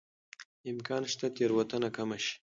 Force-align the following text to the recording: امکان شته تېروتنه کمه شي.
امکان 0.71 1.03
شته 1.11 1.27
تېروتنه 1.35 1.89
کمه 1.95 2.17
شي. 2.23 2.35